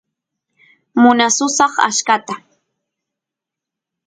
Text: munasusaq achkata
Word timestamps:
munasusaq 1.01 1.73
achkata 1.87 2.35